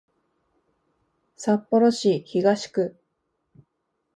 [1.35, 2.97] 札幌市東区